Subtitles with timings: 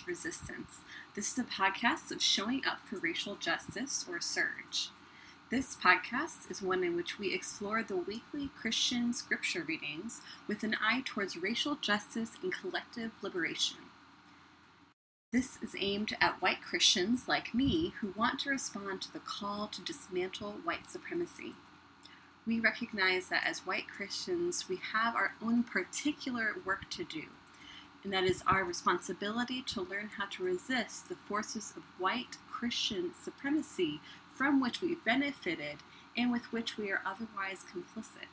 [0.00, 0.80] is Resistance.
[1.14, 4.88] This is a podcast of showing up for racial justice, or SURJ.
[5.50, 10.76] This podcast is one in which we explore the weekly Christian scripture readings with an
[10.80, 13.78] eye towards racial justice and collective liberation.
[15.32, 19.68] This is aimed at white Christians like me who want to respond to the call
[19.68, 21.54] to dismantle white supremacy.
[22.46, 27.24] We recognize that as white Christians, we have our own particular work to do
[28.02, 33.12] and that is our responsibility to learn how to resist the forces of white Christian
[33.22, 34.00] supremacy
[34.34, 35.78] from which we've benefited
[36.16, 38.28] and with which we are otherwise complicit.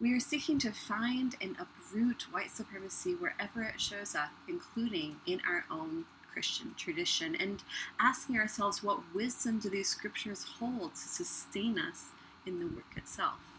[0.00, 5.40] We are seeking to find and uproot white supremacy wherever it shows up, including in
[5.48, 7.62] our own Christian tradition, and
[8.00, 12.06] asking ourselves what wisdom do these scriptures hold to sustain us
[12.44, 13.53] in the work itself.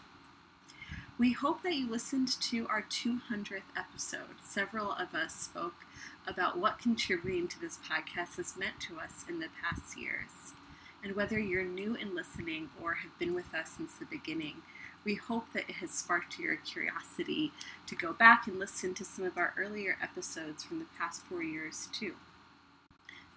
[1.17, 4.35] We hope that you listened to our 200th episode.
[4.43, 5.85] Several of us spoke
[6.27, 10.51] about what contributing to this podcast has meant to us in the past years.
[11.01, 14.55] And whether you're new in listening or have been with us since the beginning,
[15.05, 17.53] we hope that it has sparked your curiosity
[17.87, 21.41] to go back and listen to some of our earlier episodes from the past four
[21.41, 22.15] years, too.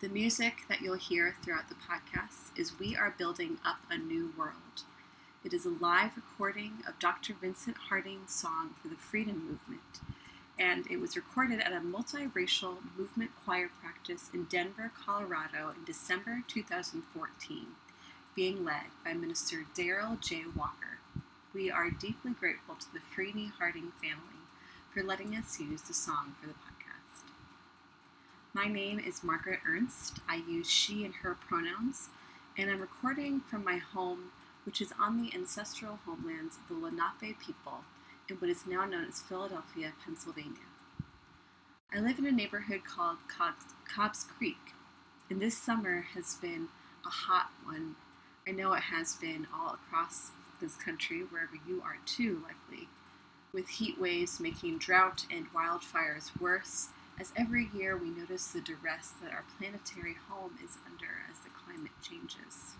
[0.00, 4.32] The music that you'll hear throughout the podcast is We Are Building Up a New
[4.36, 4.82] World
[5.44, 7.32] it is a live recording of Dr.
[7.32, 10.00] Vincent Harding's song for the Freedom Movement,
[10.58, 16.42] and it was recorded at a multiracial movement choir practice in Denver, Colorado in December
[16.48, 17.66] 2014,
[18.34, 20.42] being led by Minister Daryl J.
[20.56, 20.98] Walker.
[21.54, 24.42] We are deeply grateful to the Freeney Harding family
[24.90, 27.30] for letting us use the song for the podcast.
[28.52, 30.18] My name is Margaret Ernst.
[30.28, 32.08] I use she and her pronouns,
[32.56, 34.32] and I'm recording from my home
[34.68, 37.84] which is on the ancestral homelands of the Lenape people
[38.28, 40.68] in what is now known as Philadelphia, Pennsylvania.
[41.90, 44.74] I live in a neighborhood called Cobbs, Cobbs Creek,
[45.30, 46.68] and this summer has been
[47.02, 47.96] a hot one.
[48.46, 52.88] I know it has been all across this country, wherever you are too, likely,
[53.54, 59.14] with heat waves making drought and wildfires worse, as every year we notice the duress
[59.22, 62.74] that our planetary home is under as the climate changes.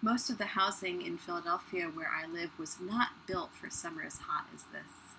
[0.00, 4.18] Most of the housing in Philadelphia where I live was not built for summer as
[4.18, 5.16] hot as this.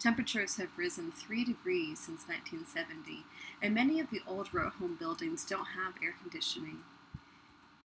[0.00, 3.24] Temperatures have risen 3 degrees since 1970,
[3.62, 6.78] and many of the old row home buildings don't have air conditioning.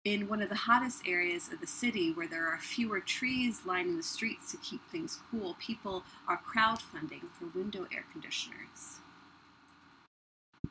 [0.04, 3.96] In one of the hottest areas of the city, where there are fewer trees lining
[3.96, 9.00] the streets to keep things cool, people are crowdfunding for window air conditioners.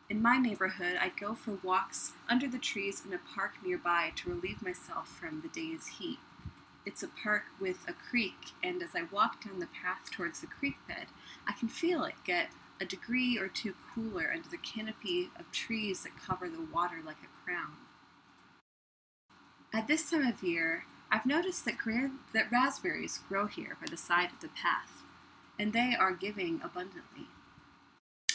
[0.10, 4.30] In my neighborhood, I go for walks under the trees in a park nearby to
[4.30, 6.20] relieve myself from the day's heat.
[6.86, 10.48] It's a park with a creek, and as I walk down the path towards the
[10.48, 11.08] creek bed,
[11.46, 16.04] I can feel it get a degree or two cooler under the canopy of trees
[16.04, 17.74] that cover the water like a crown.
[19.74, 21.76] At this time of year, I've noticed that,
[22.34, 25.04] that raspberries grow here by the side of the path,
[25.60, 27.28] and they are giving abundantly.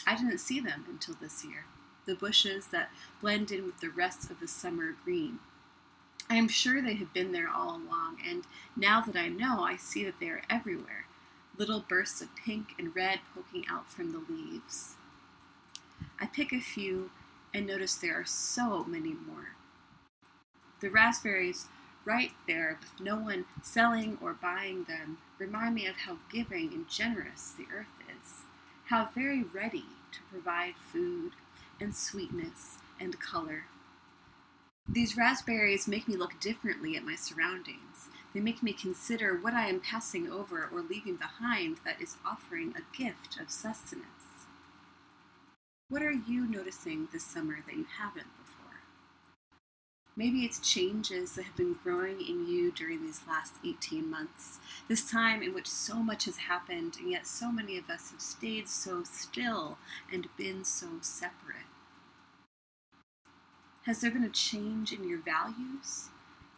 [0.05, 1.65] I didn't see them until this year,
[2.05, 2.89] the bushes that
[3.21, 5.39] blend in with the rest of the summer green.
[6.29, 8.43] I am sure they have been there all along, and
[8.75, 11.05] now that I know, I see that they are everywhere
[11.57, 14.95] little bursts of pink and red poking out from the leaves.
[16.19, 17.11] I pick a few
[17.53, 19.55] and notice there are so many more.
[20.79, 21.67] The raspberries
[22.05, 26.89] right there, with no one selling or buying them, remind me of how giving and
[26.89, 28.02] generous the earth is
[28.85, 31.31] how very ready to provide food
[31.79, 33.65] and sweetness and color.
[34.87, 38.09] These raspberries make me look differently at my surroundings.
[38.33, 42.73] They make me consider what I am passing over or leaving behind that is offering
[42.75, 44.47] a gift of sustenance.
[45.87, 48.27] What are you noticing this summer that you haven't
[50.15, 55.09] Maybe it's changes that have been growing in you during these last 18 months, this
[55.09, 58.69] time in which so much has happened, and yet so many of us have stayed
[58.69, 59.79] so still
[60.11, 61.65] and been so separate.
[63.85, 66.09] Has there been a change in your values?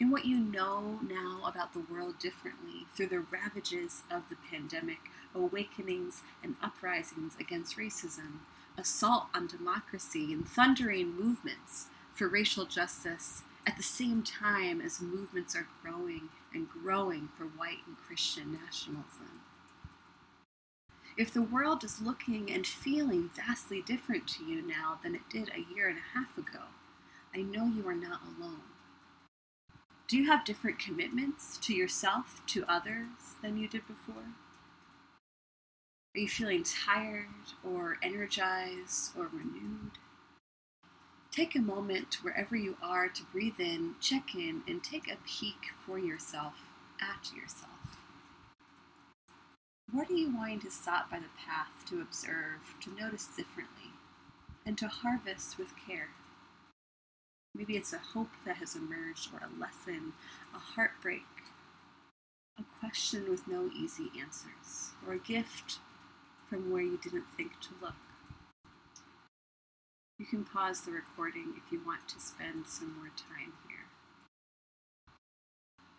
[0.02, 5.10] In what you know now about the world differently through the ravages of the pandemic,
[5.34, 8.40] awakenings and uprisings against racism,
[8.78, 15.56] assault on democracy, and thundering movements for racial justice at the same time as movements
[15.56, 19.42] are growing and growing for white and Christian nationalism.
[21.18, 25.50] If the world is looking and feeling vastly different to you now than it did
[25.50, 26.64] a year and a half ago,
[27.34, 28.62] I know you are not alone.
[30.08, 34.36] Do you have different commitments to yourself, to others, than you did before?
[36.16, 37.26] Are you feeling tired
[37.64, 39.98] or energized or renewed?
[41.36, 45.74] Take a moment wherever you are to breathe in, check in, and take a peek
[45.86, 46.54] for yourself
[47.02, 48.00] at yourself.
[49.92, 53.92] What are you wanting to stop by the path to observe, to notice differently,
[54.66, 56.12] and to harvest with care?
[57.54, 60.14] Maybe it's a hope that has emerged, or a lesson,
[60.54, 61.26] a heartbreak,
[62.58, 65.80] a question with no easy answers, or a gift
[66.50, 68.05] from where you didn't think to look.
[70.18, 73.86] You can pause the recording if you want to spend some more time here.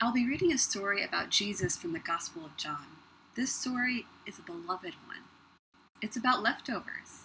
[0.01, 2.87] I'll be reading a story about Jesus from the Gospel of John.
[3.35, 5.25] This story is a beloved one.
[6.01, 7.25] It's about leftovers.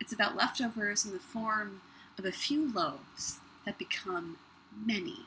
[0.00, 1.82] It's about leftovers in the form
[2.18, 4.38] of a few loaves that become
[4.86, 5.26] many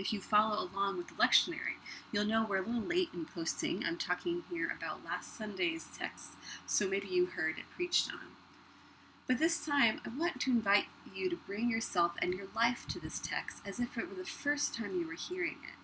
[0.00, 1.76] if you follow along with the lectionary,
[2.10, 3.84] you'll know we're a little late in posting.
[3.84, 6.30] I'm talking here about last Sunday's text,
[6.66, 8.39] so maybe you heard it preached on.
[9.30, 12.98] But this time, I want to invite you to bring yourself and your life to
[12.98, 15.76] this text as if it were the first time you were hearing it,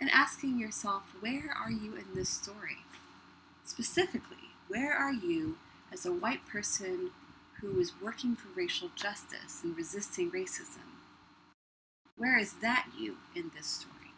[0.00, 2.78] and asking yourself, where are you in this story?
[3.62, 5.58] Specifically, where are you
[5.92, 7.10] as a white person
[7.60, 10.88] who is working for racial justice and resisting racism?
[12.16, 14.14] Where is that you in this story?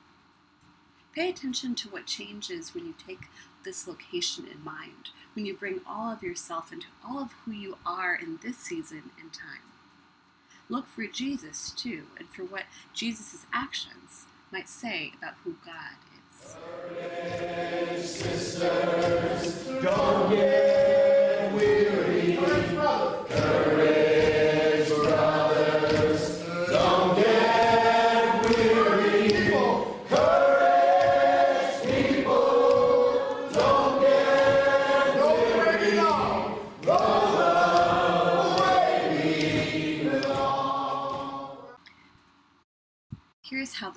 [1.12, 3.23] Pay attention to what changes when you take
[3.64, 7.78] this location in mind, when you bring all of yourself into all of who you
[7.86, 9.62] are in this season and time.
[10.68, 12.64] Look for Jesus, too, and for what
[12.94, 16.56] Jesus' actions might say about who God is.
[18.08, 19.66] Sisters,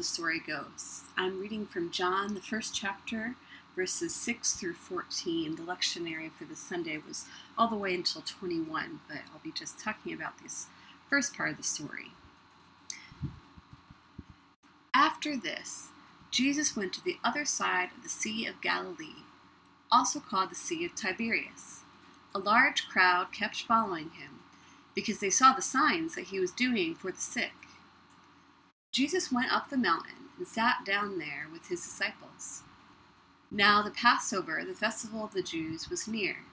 [0.04, 1.04] the story goes.
[1.16, 3.36] I'm reading from John, the first chapter,
[3.74, 5.56] verses 6 through 14.
[5.56, 7.24] The lectionary for this Sunday was
[7.58, 10.68] all the way until 21, but I'll be just talking about this
[11.10, 12.12] first part of the story.
[14.94, 15.88] After this,
[16.32, 19.24] Jesus went to the other side of the Sea of Galilee,
[19.90, 21.80] also called the Sea of Tiberias.
[22.36, 24.42] A large crowd kept following him
[24.96, 27.54] because they saw the signs that he was doing for the sick.
[28.94, 32.62] Jesus went up the mountain and sat down there with his disciples.
[33.50, 36.44] Now the Passover, the festival of the Jews, was near.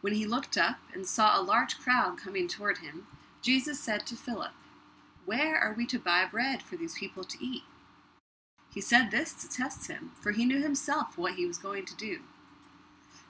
[0.00, 3.06] When he looked up and saw a large crowd coming toward him,
[3.42, 4.50] Jesus said to Philip,
[5.24, 7.62] Where are we to buy bread for these people to eat?
[8.74, 11.96] He said this to test him, for he knew himself what he was going to
[11.96, 12.22] do.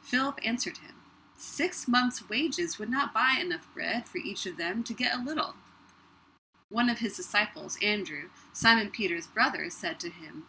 [0.00, 0.94] Philip answered him,
[1.37, 5.23] Six months' wages would not buy enough bread for each of them to get a
[5.23, 5.55] little.
[6.72, 10.44] One of his disciples, Andrew, Simon Peter's brother, said to him,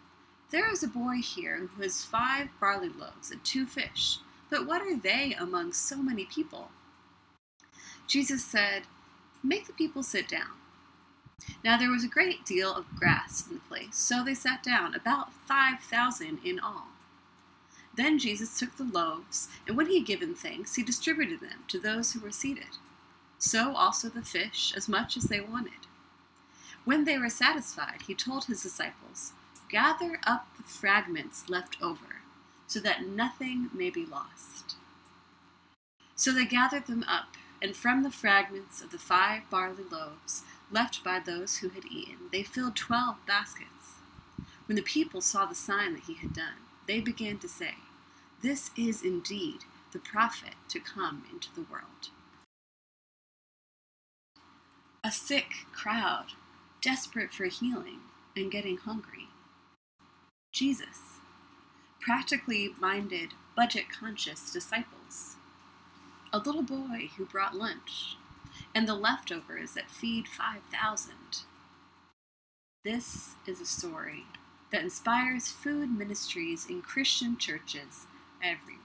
[0.51, 4.82] There is a boy here who has five barley loaves and two fish, but what
[4.82, 6.70] are they among so many people?
[8.08, 8.84] Jesus said,
[9.44, 10.51] Make the people sit down.
[11.62, 14.96] Now there was a great deal of grass in the place, so they sat down,
[14.96, 16.88] about five thousand in all.
[17.98, 21.80] Then Jesus took the loaves, and when he had given thanks, he distributed them to
[21.80, 22.77] those who were seated.
[23.38, 25.74] So also the fish, as much as they wanted.
[26.86, 29.34] When they were satisfied, he told his disciples,
[29.70, 32.22] Gather up the fragments left over,
[32.68, 34.75] so that nothing may be lost.
[36.16, 41.04] So they gathered them up, and from the fragments of the five barley loaves left
[41.04, 43.96] by those who had eaten, they filled twelve baskets.
[44.66, 47.75] When the people saw the sign that he had done, they began to say,
[48.42, 49.62] This is indeed
[49.92, 52.10] the prophet to come into the world.
[55.04, 56.34] A sick crowd
[56.84, 58.02] desperate for healing
[58.36, 59.30] and getting hungry.
[60.52, 61.20] Jesus,
[62.02, 65.38] practically minded, budget conscious disciples.
[66.34, 68.18] A little boy who brought lunch,
[68.75, 71.13] and the leftovers that feed 5,000.
[72.84, 74.25] This is a story
[74.72, 78.08] that inspires food ministries in Christian churches
[78.44, 78.84] everywhere.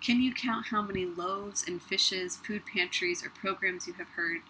[0.00, 4.40] Can you count how many loaves and fishes, food pantries, or programs you have heard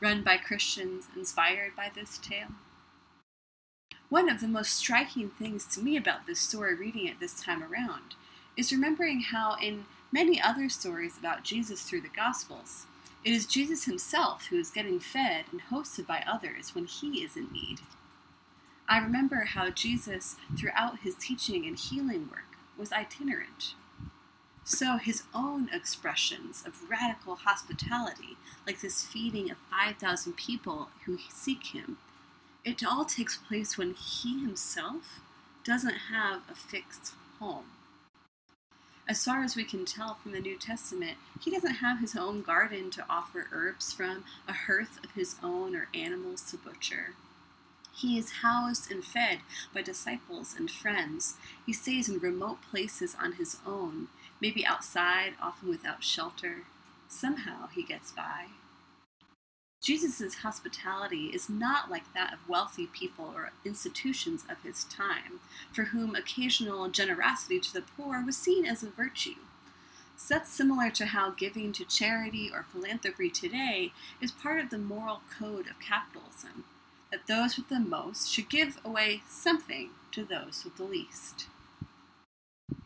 [0.00, 2.48] run by Christians inspired by this tale?
[4.08, 7.62] One of the most striking things to me about this story, reading it this time
[7.62, 8.14] around,
[8.56, 12.86] is remembering how, in many other stories about Jesus through the Gospels,
[13.24, 17.36] it is Jesus himself who is getting fed and hosted by others when he is
[17.36, 17.80] in need.
[18.88, 23.74] I remember how Jesus, throughout his teaching and healing work, was itinerant
[24.64, 31.66] So his own expressions of radical hospitality, like this feeding of 5,000 people who seek
[31.66, 31.98] him,
[32.64, 35.20] it all takes place when he himself
[35.64, 37.66] doesn't have a fixed home.
[39.06, 42.40] As far as we can tell from the New Testament, he doesn't have his own
[42.40, 47.14] garden to offer herbs from, a hearth of his own, or animals to butcher.
[47.94, 49.40] He is housed and fed
[49.74, 51.34] by disciples and friends.
[51.66, 54.08] He stays in remote places on his own,
[54.44, 56.64] maybe outside, often without shelter.
[57.08, 58.48] Somehow he gets by.
[59.82, 65.40] Jesus' hospitality is not like that of wealthy people or institutions of his time,
[65.72, 69.40] for whom occasional generosity to the poor was seen as a virtue.
[70.28, 75.22] That's similar to how giving to charity or philanthropy today is part of the moral
[75.38, 76.64] code of capitalism,
[77.10, 81.46] that those with the most should give away something to those with the least.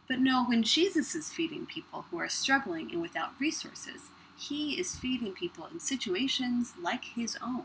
[0.09, 4.97] But no, when Jesus is feeding people who are struggling and without resources, he is
[4.97, 7.65] feeding people in situations like his own.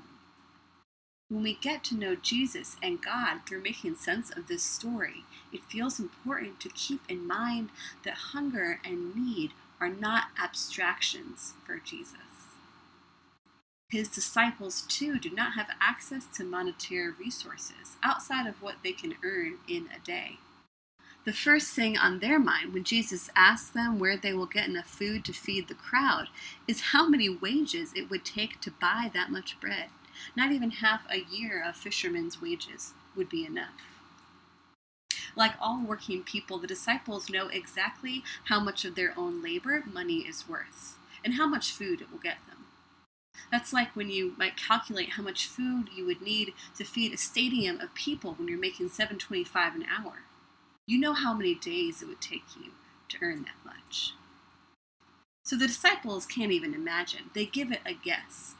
[1.29, 5.63] When we get to know Jesus and God through making sense of this story, it
[5.63, 7.69] feels important to keep in mind
[8.03, 12.17] that hunger and need are not abstractions for Jesus.
[13.89, 19.15] His disciples, too, do not have access to monetary resources outside of what they can
[19.23, 20.39] earn in a day.
[21.25, 24.87] The first thing on their mind when Jesus asks them where they will get enough
[24.87, 26.27] food to feed the crowd
[26.67, 29.85] is how many wages it would take to buy that much bread.
[30.35, 34.01] Not even half a year of fishermen's wages would be enough.
[35.33, 40.19] Like all working people, the disciples know exactly how much of their own labor money
[40.19, 42.65] is worth and how much food it will get them.
[43.49, 47.17] That's like when you might calculate how much food you would need to feed a
[47.17, 50.23] stadium of people when you're making 7.25 an hour.
[50.85, 52.71] You know how many days it would take you
[53.09, 54.13] to earn that much.
[55.43, 57.29] So the disciples can't even imagine.
[57.33, 58.55] They give it a guess.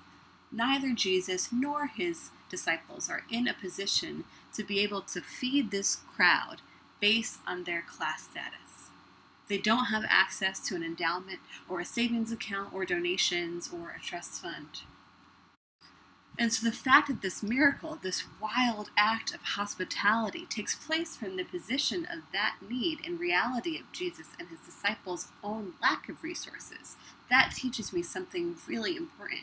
[0.51, 5.98] Neither Jesus nor his disciples are in a position to be able to feed this
[6.15, 6.62] crowd
[7.01, 8.89] based on their class status.
[9.50, 14.01] They don't have access to an endowment or a savings account or donations or a
[14.01, 14.84] trust fund.
[16.39, 21.35] And so the fact that this miracle, this wild act of hospitality, takes place from
[21.35, 26.23] the position of that need and reality of Jesus and his disciples' own lack of
[26.23, 26.95] resources,
[27.29, 29.41] that teaches me something really important.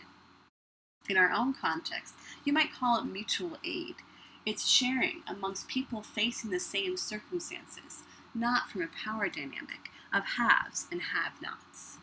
[1.08, 3.96] In our own context, you might call it mutual aid.
[4.44, 8.02] It's sharing amongst people facing the same circumstances,
[8.34, 11.98] not from a power dynamic of haves and have nots.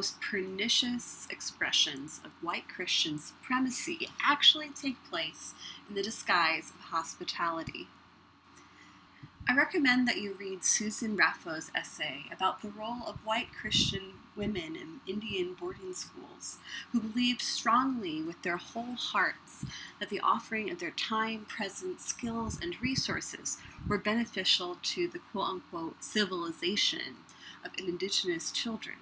[0.00, 5.52] Most pernicious expressions of white Christian supremacy actually take place
[5.86, 7.86] in the disguise of hospitality.
[9.46, 14.74] I recommend that you read Susan Raffo's essay about the role of white Christian women
[14.74, 16.56] in Indian boarding schools
[16.92, 19.66] who believed strongly with their whole hearts
[19.98, 25.48] that the offering of their time, presence, skills, and resources were beneficial to the quote
[25.48, 27.16] unquote civilization
[27.62, 28.96] of indigenous children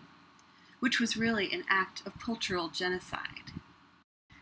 [0.81, 3.53] which was really an act of cultural genocide.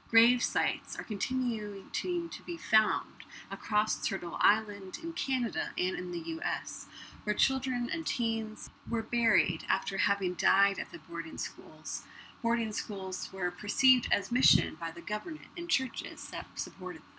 [0.08, 6.22] Grave sites are continuing to, be found across Turtle Island in Canada and in the
[6.38, 6.86] US,
[7.24, 12.04] where children and teens were buried after having died at the boarding schools.
[12.40, 17.16] Boarding schools were perceived as mission by the government and churches that supported them.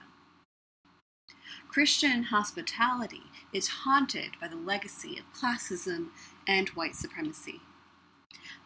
[1.68, 6.08] Christian hospitality is haunted by the legacy of classism
[6.48, 7.60] and white supremacy.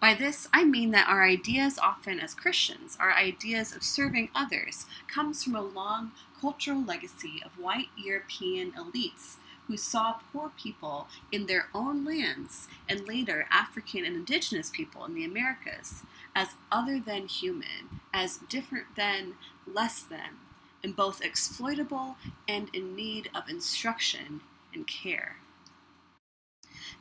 [0.01, 4.88] By this, I mean that our ideas, often as Christians, our ideas of serving others,
[5.08, 9.36] comes from a long cultural legacy of white European elites
[9.67, 15.13] who saw poor people in their own lands and later African and indigenous people in
[15.13, 16.01] the Americas
[16.36, 19.36] as other than human, as different than,
[19.72, 20.39] less than,
[20.84, 22.17] and both exploitable
[22.48, 24.41] and in need of instruction
[24.74, 25.36] and care.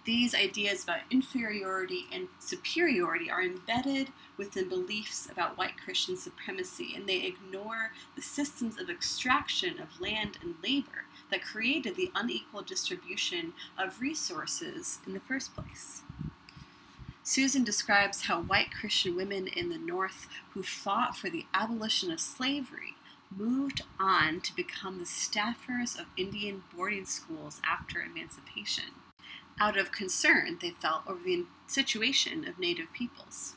[0.04, 7.06] These ideas about inferiority and superiority are embedded within beliefs about white Christian supremacy, and
[7.06, 13.52] they ignore the systems of extraction of land and labor that created the unequal distribution
[13.78, 16.02] of resources in the first place.
[17.22, 22.18] Susan describes how white Christian women in the North who fought for the abolition of
[22.18, 22.96] slavery
[23.36, 28.86] moved on to become the staffers of Indian boarding schools after emancipation,
[29.60, 33.54] out of concern they felt over the situation of Native peoples.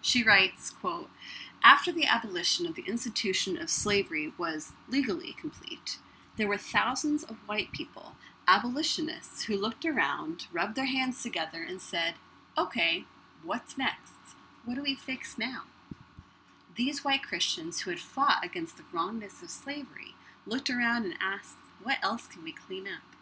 [0.00, 1.10] She writes, quote,
[1.62, 5.98] After the abolition of the institution of slavery was legally complete,
[6.36, 8.12] there were thousands of white people,
[8.46, 12.14] abolitionists, who looked around, rubbed their hands together, and said,
[12.56, 13.04] Okay,
[13.42, 14.12] what's next?
[14.64, 15.62] What do we fix now?
[16.76, 20.14] These white Christians who had fought against the wrongness of slavery
[20.46, 23.13] looked around and asked, What else can we clean up?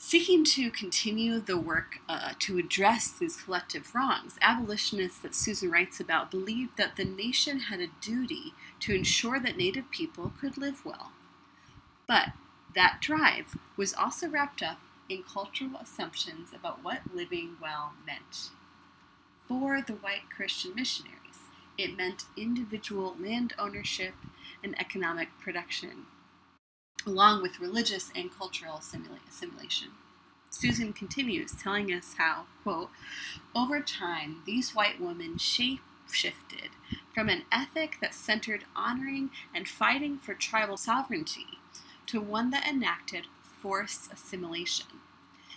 [0.00, 5.98] Seeking to continue the work uh, to address these collective wrongs, abolitionists that Susan writes
[5.98, 10.84] about believed that the nation had a duty to ensure that Native people could live
[10.84, 11.10] well.
[12.06, 12.28] But
[12.76, 14.78] that drive was also wrapped up
[15.08, 18.50] in cultural assumptions about what living well meant.
[19.48, 21.18] For the white Christian missionaries,
[21.76, 24.14] it meant individual land ownership
[24.62, 26.06] and economic production,
[27.06, 29.88] along with religious and cultural assimilation.
[30.50, 32.90] Susan continues, telling us how, quote,
[33.54, 36.70] over time, these white women shape shifted
[37.14, 41.46] from an ethic that centered honoring and fighting for tribal sovereignty
[42.06, 44.86] to one that enacted forced assimilation.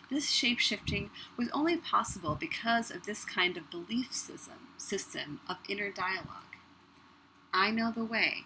[0.10, 5.90] This shapeshifting was only possible because of this kind of belief system, system of inner
[5.90, 6.58] dialogue.
[7.54, 8.46] I know the way.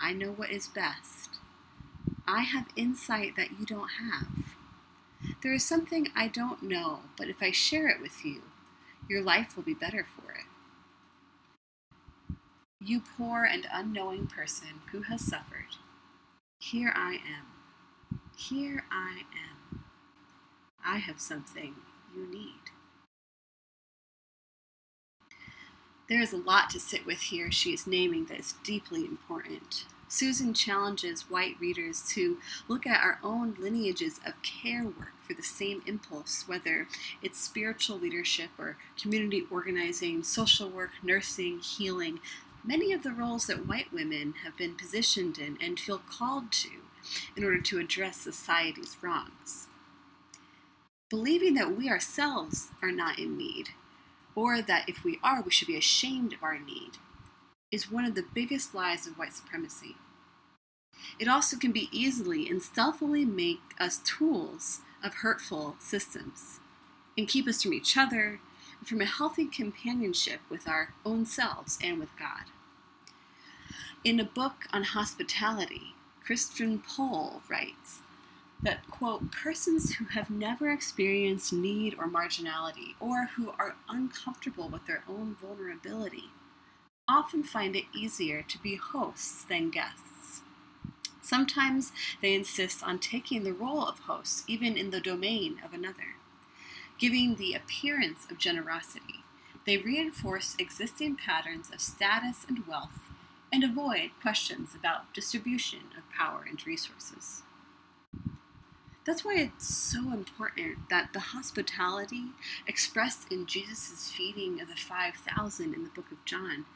[0.00, 1.27] I know what is best.
[2.30, 4.28] I have insight that you don't have.
[5.42, 8.42] There is something I don't know, but if I share it with you,
[9.08, 10.44] your life will be better for it.
[12.78, 15.78] You poor and unknowing person who has suffered,
[16.58, 18.18] here I am.
[18.36, 19.84] Here I am.
[20.84, 21.76] I have something
[22.14, 22.70] you need.
[26.10, 29.86] There is a lot to sit with here she is naming that is deeply important.
[30.08, 35.42] Susan challenges white readers to look at our own lineages of care work for the
[35.42, 36.88] same impulse, whether
[37.22, 42.20] it's spiritual leadership or community organizing, social work, nursing, healing.
[42.64, 46.70] Many of the roles that white women have been positioned in and feel called to
[47.36, 49.68] in order to address society's wrongs
[51.10, 53.70] believing that we ourselves are not in need,
[54.34, 56.92] or that if we are, we should be ashamed of our need,
[57.70, 59.96] is one of the biggest lies of white supremacy.
[61.18, 66.60] It also can be easily and stealthily make us tools of hurtful systems
[67.16, 68.40] and keep us from each other
[68.78, 72.44] and from a healthy companionship with our own selves and with God.
[74.04, 78.00] In a book on hospitality, Christine Pohl writes
[78.62, 84.86] that, quote, persons who have never experienced need or marginality, or who are uncomfortable with
[84.86, 86.30] their own vulnerability,
[87.08, 90.42] often find it easier to be hosts than guests.
[91.22, 91.92] Sometimes
[92.22, 96.16] they insist on taking the role of hosts, even in the domain of another.
[96.98, 99.22] Giving the appearance of generosity,
[99.66, 103.10] they reinforce existing patterns of status and wealth
[103.52, 107.42] and avoid questions about distribution of power and resources.
[109.04, 112.26] That's why it's so important that the hospitality
[112.66, 116.66] expressed in Jesus' feeding of the 5,000 in the book of John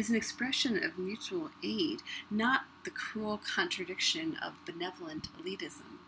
[0.00, 5.98] is an expression of mutual aid, not the cruel contradiction of benevolent elitism.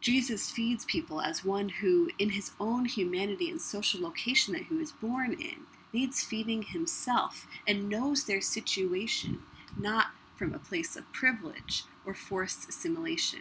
[0.00, 4.74] Jesus feeds people as one who, in his own humanity and social location that he
[4.74, 5.62] was born in,
[5.92, 9.40] needs feeding himself and knows their situation,
[9.76, 13.40] not from a place of privilege or forced assimilation.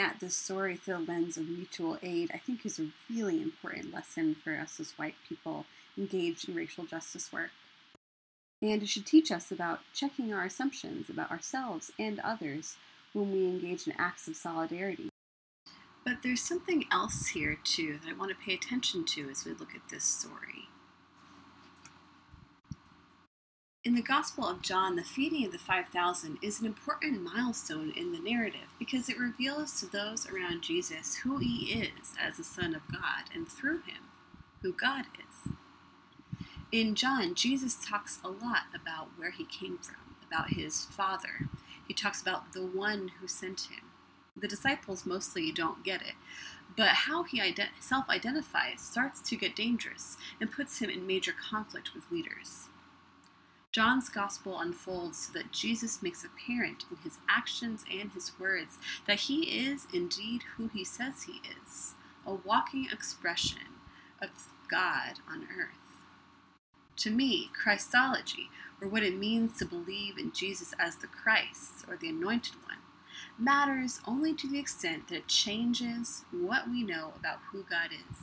[0.00, 3.92] At this story through the lens of mutual aid, I think is a really important
[3.92, 5.66] lesson for us as white people
[5.98, 7.50] engaged in racial justice work.
[8.62, 12.78] And it should teach us about checking our assumptions about ourselves and others
[13.12, 15.10] when we engage in acts of solidarity.
[16.02, 19.52] But there's something else here, too, that I want to pay attention to as we
[19.52, 20.70] look at this story.
[23.82, 28.12] In the Gospel of John, the feeding of the 5,000 is an important milestone in
[28.12, 32.74] the narrative because it reveals to those around Jesus who he is as the Son
[32.74, 34.10] of God and through him,
[34.60, 35.52] who God is.
[36.70, 41.48] In John, Jesus talks a lot about where he came from, about his Father.
[41.88, 43.84] He talks about the one who sent him.
[44.36, 46.16] The disciples mostly don't get it,
[46.76, 47.42] But how he
[47.80, 52.69] self identifies starts to get dangerous and puts him in major conflict with leaders.
[53.72, 59.20] John's gospel unfolds so that Jesus makes apparent in his actions and his words that
[59.20, 61.94] he is indeed who he says he is
[62.26, 63.78] a walking expression
[64.20, 65.76] of God on earth.
[66.96, 68.50] To me, Christology,
[68.82, 72.78] or what it means to believe in Jesus as the Christ or the Anointed One,
[73.38, 78.18] matters only to the extent that it changes what we know about who God is.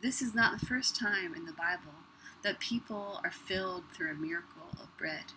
[0.00, 2.05] This is not the first time in the Bible
[2.42, 5.32] that people are filled through a miracle of bread.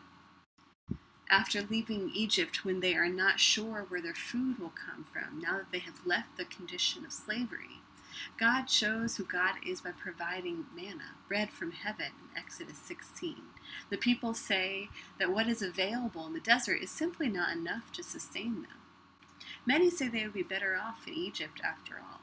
[1.29, 5.57] After leaving Egypt, when they are not sure where their food will come from, now
[5.57, 7.81] that they have left the condition of slavery,
[8.39, 13.35] God shows who God is by providing manna, bread from heaven, in Exodus 16.
[13.89, 18.03] The people say that what is available in the desert is simply not enough to
[18.03, 18.79] sustain them.
[19.65, 22.18] Many say they would be better off in Egypt after all.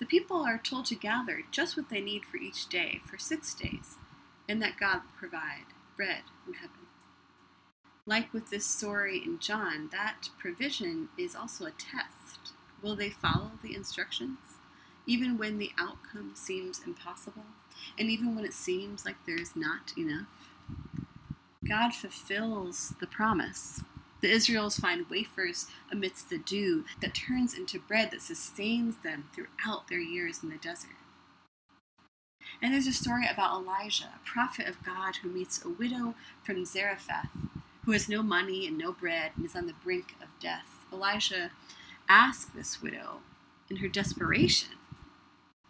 [0.00, 3.54] The people are told to gather just what they need for each day for six
[3.54, 3.96] days,
[4.48, 6.70] and that God will provide bread from heaven.
[8.06, 12.52] Like with this story in John, that provision is also a test.
[12.82, 14.38] Will they follow the instructions?
[15.06, 17.44] Even when the outcome seems impossible,
[17.98, 20.28] and even when it seems like there's not enough?
[21.68, 23.82] God fulfills the promise.
[24.20, 29.88] The Israels find wafers amidst the dew that turns into bread that sustains them throughout
[29.88, 30.90] their years in the desert.
[32.62, 36.64] And there's a story about Elijah, a prophet of God who meets a widow from
[36.64, 37.30] Zarephath
[37.84, 40.84] who has no money and no bread and is on the brink of death.
[40.92, 41.50] Elijah
[42.08, 43.20] asks this widow,
[43.70, 44.70] in her desperation,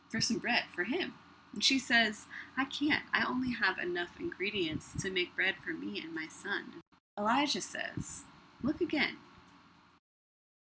[0.09, 1.15] for some bread for him.
[1.53, 3.05] And she says, I can't.
[3.13, 6.83] I only have enough ingredients to make bread for me and my son.
[7.19, 8.25] Elijah says,
[8.63, 9.17] Look again.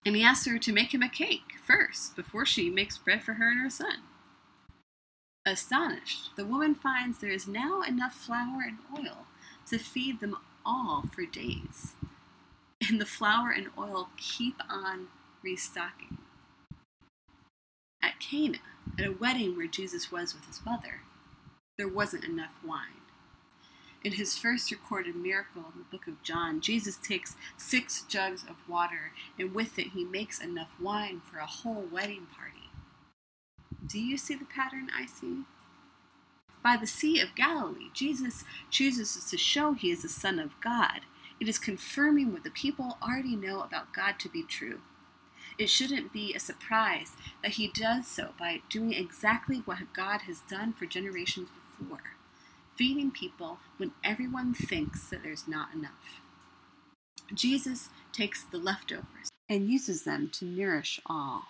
[0.06, 3.34] And he asks her to make him a cake first before she makes bread for
[3.34, 4.04] her and her son.
[5.46, 9.26] Astonished, the woman finds there is now enough flour and oil
[9.68, 11.94] to feed them all for days.
[12.88, 15.08] And the flour and oil keep on
[15.44, 16.18] restocking.
[18.02, 18.60] At Cana,
[19.00, 21.02] at a wedding where Jesus was with his mother,
[21.78, 23.05] there wasn't enough wine.
[24.06, 28.70] In his first recorded miracle in the book of John, Jesus takes six jugs of
[28.70, 32.70] water, and with it, he makes enough wine for a whole wedding party.
[33.84, 35.46] Do you see the pattern I see?
[36.64, 41.02] By the Sea of Galilee, Jesus chooses to show he is the Son of God.
[41.40, 44.82] It is confirming what the people already know about God to be true.
[45.58, 50.42] It shouldn't be a surprise that he does so by doing exactly what God has
[50.42, 52.16] done for generations before
[52.76, 56.22] feeding people when everyone thinks that there's not enough.
[57.34, 61.44] Jesus takes the leftovers and uses them to nourish all.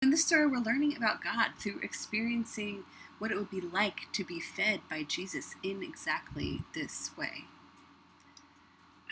[0.00, 2.84] In this story, we're learning about God through experiencing
[3.18, 7.44] what it would be like to be fed by Jesus in exactly this way.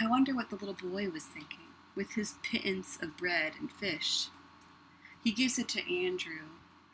[0.01, 4.29] I wonder what the little boy was thinking with his pittance of bread and fish.
[5.23, 6.49] He gives it to Andrew,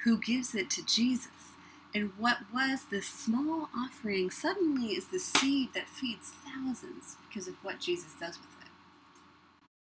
[0.05, 1.56] who gives it to Jesus.
[1.94, 7.55] And what was this small offering suddenly is the seed that feeds thousands because of
[7.62, 8.70] what Jesus does with it.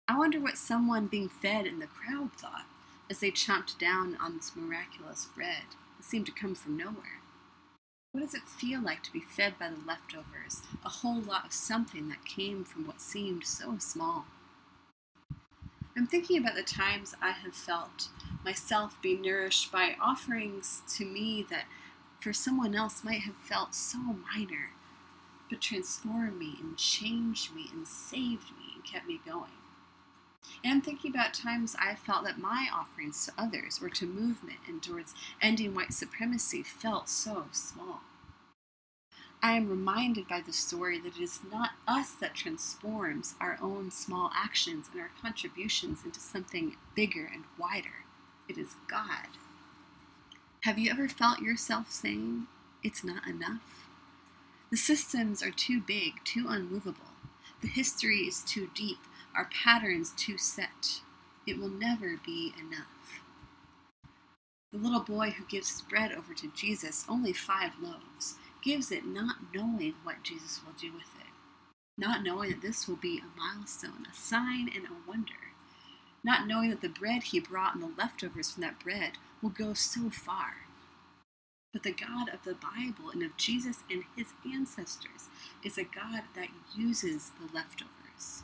[0.09, 2.67] I wonder what someone being fed in the crowd thought
[3.11, 5.65] as they chomped down on this miraculous bread
[5.97, 7.21] that seemed to come from nowhere.
[8.13, 11.53] What does it feel like to be fed by the leftovers, a whole lot of
[11.53, 14.27] something that came from what seemed so small?
[15.97, 18.09] I'm thinking about the times I have felt
[18.45, 21.65] myself be nourished by offerings to me that
[22.27, 24.71] for someone else might have felt so minor,
[25.49, 29.53] but transformed me and changed me and saved me and kept me going.
[30.65, 34.59] And I'm thinking about times I felt that my offerings to others or to movement
[34.67, 38.01] and towards ending white supremacy felt so small.
[39.41, 43.93] I am reminded by the story that it is not us that transforms our own
[43.93, 48.03] small actions and our contributions into something bigger and wider.
[48.49, 49.29] It is God.
[50.67, 52.49] Have you ever felt yourself saying,
[52.83, 53.87] It's not enough?
[54.73, 57.15] The systems are too big, too unmovable.
[57.63, 58.99] The history is too deep,
[59.33, 61.03] our patterns too set.
[61.47, 63.21] It will never be enough.
[64.73, 69.07] The little boy who gives his bread over to Jesus, only five loaves, gives it
[69.07, 71.31] not knowing what Jesus will do with it,
[71.97, 75.55] not knowing that this will be a milestone, a sign, and a wonder,
[76.25, 79.75] not knowing that the bread he brought and the leftovers from that bread will go
[79.75, 80.67] so far.
[81.73, 85.29] But the God of the Bible and of Jesus and his ancestors
[85.63, 88.43] is a God that uses the leftovers.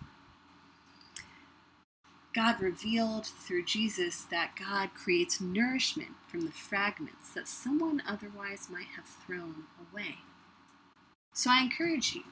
[2.34, 8.88] God revealed through Jesus that God creates nourishment from the fragments that someone otherwise might
[8.96, 10.18] have thrown away.
[11.34, 12.24] So I encourage you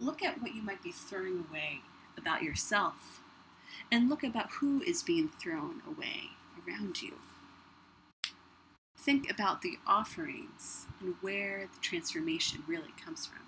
[0.00, 1.80] look at what you might be throwing away
[2.16, 3.20] about yourself
[3.90, 6.30] and look about who is being thrown away
[6.66, 7.14] around you.
[9.08, 13.40] Think about the offerings and where the transformation really comes from.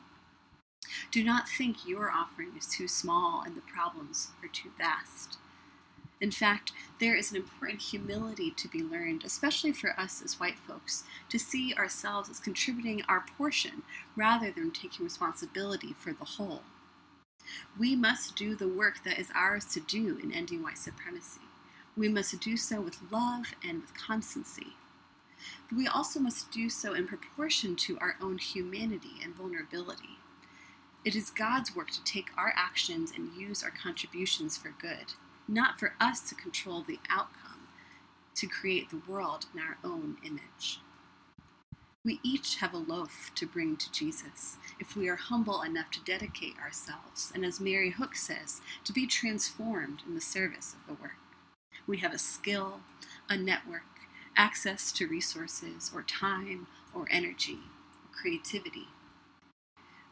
[1.11, 5.37] Do not think your offering is too small and the problems are too vast.
[6.18, 10.59] In fact, there is an important humility to be learned, especially for us as white
[10.59, 13.83] folks, to see ourselves as contributing our portion
[14.16, 16.62] rather than taking responsibility for the whole.
[17.79, 21.42] We must do the work that is ours to do in ending white supremacy.
[21.99, 24.77] We must do so with love and with constancy.
[25.68, 30.18] But we also must do so in proportion to our own humanity and vulnerability.
[31.05, 35.14] It is God's work to take our actions and use our contributions for good
[35.50, 37.68] not for us to control the outcome,
[38.37, 40.81] to create the world in our own image.
[42.05, 46.05] We each have a loaf to bring to Jesus if we are humble enough to
[46.05, 51.03] dedicate ourselves, and as Mary Hooks says, to be transformed in the service of the
[51.03, 51.18] work.
[51.87, 52.81] We have a skill,
[53.29, 53.83] a network,
[54.37, 57.59] access to resources, or time, or energy,
[58.05, 58.88] or creativity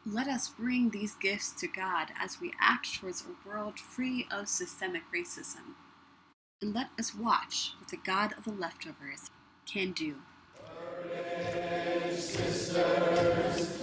[0.05, 4.47] let us bring these gifts to God as we act towards a world free of
[4.47, 5.75] systemic racism.
[6.61, 9.29] And let us watch what the God of the leftovers
[9.65, 10.15] can do.
[12.15, 13.81] Sisters,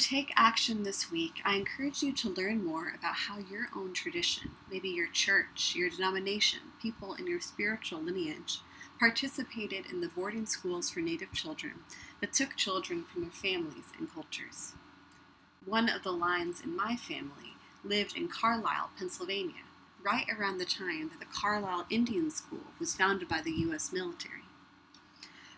[0.00, 4.50] take action this week, I encourage you to learn more about how your own tradition,
[4.70, 8.60] maybe your church, your denomination, people in your spiritual lineage,
[8.98, 11.74] participated in the boarding schools for Native children
[12.20, 14.72] that took children from their families and cultures.
[15.64, 19.64] One of the lines in my family lived in Carlisle, Pennsylvania,
[20.02, 23.92] right around the time that the Carlisle Indian School was founded by the U.S.
[23.92, 24.44] military.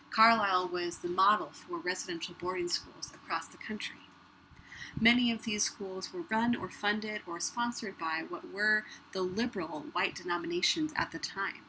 [0.09, 4.02] Carlisle was the model for residential boarding schools across the country.
[4.99, 9.85] Many of these schools were run or funded or sponsored by what were the liberal
[9.91, 11.65] white denominations at the time.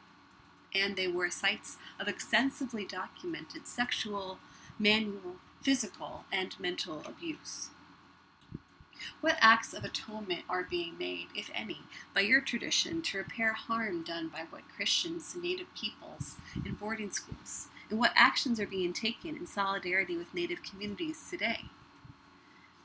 [0.73, 4.39] And they were sites of extensively documented sexual,
[4.77, 7.69] manual, physical, and mental abuse.
[9.21, 11.81] What acts of atonement are being made, if any,
[12.13, 17.11] by your tradition to repair harm done by white Christians to Native peoples in boarding
[17.11, 17.67] schools?
[17.89, 21.65] And what actions are being taken in solidarity with Native communities today?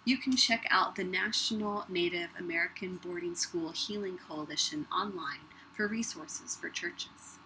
[0.04, 5.40] You can check out the National Native American Boarding School Healing Coalition online
[5.72, 7.38] for resources for churches.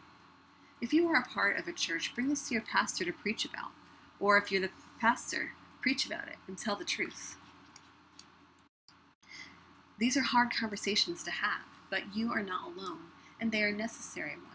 [0.80, 3.44] If you are a part of a church, bring this to your pastor to preach
[3.44, 3.72] about.
[4.20, 7.36] Or if you're the pastor, preach about it and tell the truth.
[9.98, 14.36] These are hard conversations to have, but you are not alone, and they are necessary
[14.36, 14.53] ones.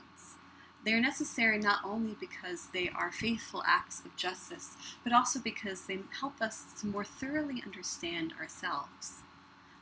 [0.86, 5.86] They are necessary not only because they are faithful acts of justice, but also because
[5.86, 9.24] they help us to more thoroughly understand ourselves.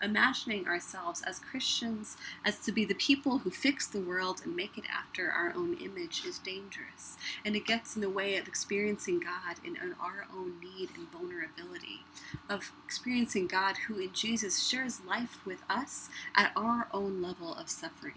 [0.01, 4.77] Imagining ourselves as Christians, as to be the people who fix the world and make
[4.77, 9.19] it after our own image, is dangerous, and it gets in the way of experiencing
[9.19, 12.03] God in our own need and vulnerability,
[12.47, 17.69] of experiencing God who in Jesus shares life with us at our own level of
[17.69, 18.13] suffering.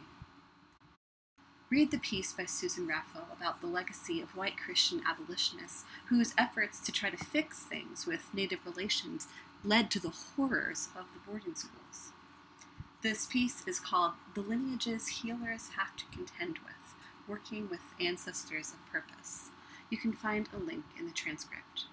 [1.71, 6.81] Read the piece by Susan Raffo about the legacy of white Christian abolitionists whose efforts
[6.81, 9.29] to try to fix things with Native relations
[9.63, 12.11] led to the horrors of the boarding schools.
[13.03, 16.97] This piece is called The Lineages Healers Have to Contend with
[17.29, 19.51] Working with Ancestors of Purpose.
[19.91, 21.85] You can find a link in the transcript.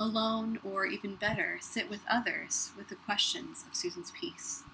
[0.00, 4.64] Alone, or even better, sit with others with the questions of Susan's piece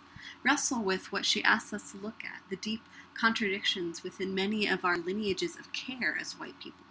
[0.44, 2.82] wrestle with what she asks us to look at the deep
[3.14, 6.84] contradictions within many of our lineages of care as white people,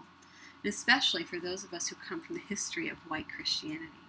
[0.64, 4.04] and especially for those of us who come from the history of white Christianity.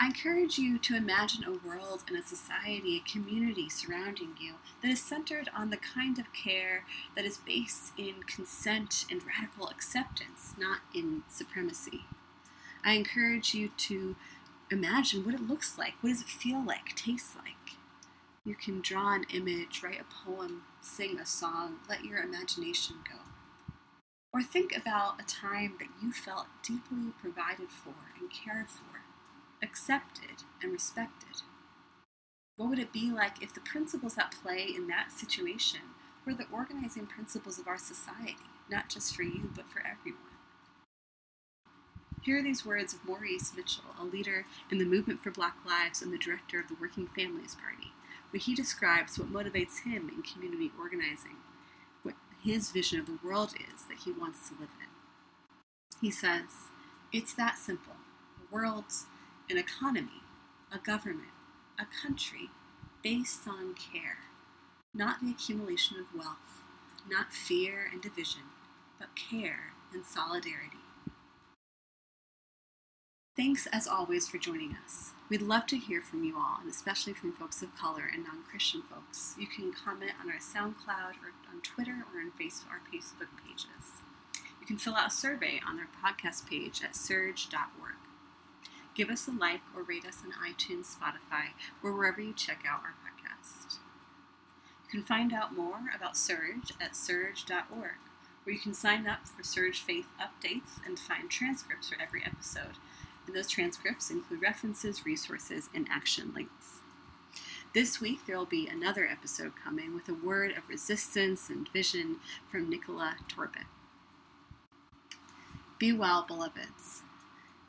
[0.00, 4.90] I encourage you to imagine a world and a society, a community surrounding you that
[4.90, 6.84] is centered on the kind of care
[7.14, 12.04] that is based in consent and radical acceptance, not in supremacy.
[12.84, 14.16] I encourage you to
[14.70, 15.94] imagine what it looks like.
[16.00, 17.76] What does it feel like, taste like?
[18.44, 23.20] You can draw an image, write a poem, sing a song, let your imagination go.
[24.32, 29.02] Or think about a time that you felt deeply provided for and cared for,
[29.62, 31.42] accepted and respected.
[32.56, 35.80] What would it be like if the principles at play in that situation
[36.26, 38.36] were the organizing principles of our society,
[38.70, 40.33] not just for you, but for everyone?
[42.24, 46.00] Here are these words of Maurice Mitchell, a leader in the movement for Black Lives
[46.00, 47.92] and the director of the Working Families Party,
[48.30, 51.36] where he describes what motivates him in community organizing
[52.02, 54.88] what his vision of the world is that he wants to live in.
[56.00, 56.70] He says,
[57.12, 57.96] It's that simple.
[58.40, 58.86] A world,
[59.50, 60.22] an economy,
[60.72, 61.28] a government,
[61.78, 62.48] a country
[63.02, 64.20] based on care,
[64.94, 66.62] not the accumulation of wealth,
[67.06, 68.44] not fear and division,
[68.98, 70.83] but care and solidarity.
[73.36, 75.10] Thanks as always for joining us.
[75.28, 78.44] We'd love to hear from you all, and especially from folks of color and non
[78.48, 79.34] Christian folks.
[79.36, 83.98] You can comment on our SoundCloud or on Twitter or on Facebook, our Facebook pages.
[84.60, 87.96] You can fill out a survey on our podcast page at surj.org.
[88.94, 92.82] Give us a like or rate us on iTunes, Spotify, or wherever you check out
[92.84, 93.78] our podcast.
[94.84, 97.98] You can find out more about SURJ at surj.org,
[98.44, 102.76] where you can sign up for SURJ Faith updates and find transcripts for every episode
[103.26, 106.80] and those transcripts include references, resources, and action links.
[107.74, 112.16] This week, there will be another episode coming with a word of resistance and vision
[112.48, 113.66] from Nicola Torbett.
[115.78, 117.02] Be well, beloveds.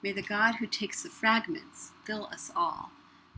[0.03, 2.91] May the God who takes the fragments fill us all,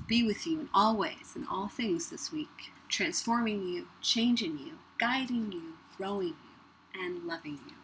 [0.08, 4.74] be with you in all ways and all things this week, transforming you, changing you,
[5.00, 6.36] guiding you, growing
[6.94, 7.76] you, and loving you.